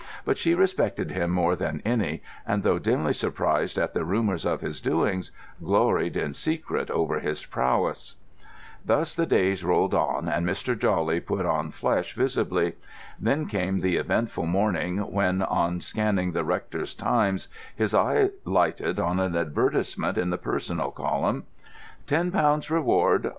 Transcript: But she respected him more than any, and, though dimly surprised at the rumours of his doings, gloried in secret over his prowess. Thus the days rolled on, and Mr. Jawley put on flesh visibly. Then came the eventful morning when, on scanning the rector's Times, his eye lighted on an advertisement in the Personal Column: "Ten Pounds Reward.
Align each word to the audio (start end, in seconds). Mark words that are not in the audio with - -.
But 0.25 0.39
she 0.39 0.55
respected 0.55 1.11
him 1.11 1.29
more 1.29 1.55
than 1.55 1.79
any, 1.85 2.23
and, 2.47 2.63
though 2.63 2.79
dimly 2.79 3.13
surprised 3.13 3.77
at 3.77 3.93
the 3.93 4.03
rumours 4.03 4.47
of 4.47 4.61
his 4.61 4.81
doings, 4.81 5.31
gloried 5.63 6.17
in 6.17 6.33
secret 6.33 6.89
over 6.89 7.19
his 7.19 7.45
prowess. 7.45 8.15
Thus 8.83 9.15
the 9.15 9.27
days 9.27 9.63
rolled 9.63 9.93
on, 9.93 10.27
and 10.27 10.43
Mr. 10.43 10.75
Jawley 10.75 11.19
put 11.23 11.45
on 11.45 11.69
flesh 11.69 12.15
visibly. 12.15 12.73
Then 13.19 13.45
came 13.45 13.81
the 13.81 13.97
eventful 13.97 14.47
morning 14.47 14.97
when, 15.13 15.43
on 15.43 15.79
scanning 15.81 16.31
the 16.31 16.43
rector's 16.43 16.95
Times, 16.95 17.47
his 17.75 17.93
eye 17.93 18.31
lighted 18.43 18.99
on 18.99 19.19
an 19.19 19.35
advertisement 19.35 20.17
in 20.17 20.31
the 20.31 20.39
Personal 20.39 20.89
Column: 20.89 21.43
"Ten 22.07 22.31
Pounds 22.31 22.71
Reward. 22.71 23.29